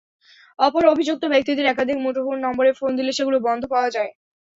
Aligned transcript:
অপর 0.59 0.83
অভিযুক্ত 0.85 1.23
ব্যক্তিদের 1.33 1.65
একাধিক 1.67 1.97
মুঠোফোন 2.01 2.37
নম্বরে 2.45 2.71
ফোন 2.73 2.91
দিলে 2.99 3.11
সেগুলো 3.17 3.37
বন্ধ 3.47 3.63
পাওয়া 3.73 3.89
যায়। 3.95 4.11